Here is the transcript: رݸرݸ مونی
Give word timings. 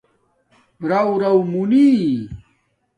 رݸرݸ 0.89 1.31
مونی 1.51 1.89